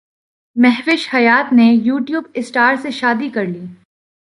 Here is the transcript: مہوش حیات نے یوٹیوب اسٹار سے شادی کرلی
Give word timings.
مہوش 0.55 1.07
حیات 1.13 1.53
نے 1.53 1.71
یوٹیوب 1.83 2.23
اسٹار 2.33 2.75
سے 2.81 2.91
شادی 2.91 3.29
کرلی 3.29 3.65